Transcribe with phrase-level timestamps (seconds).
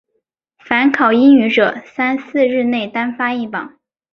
[0.57, 3.77] 凡考英文者三四日内单发一榜。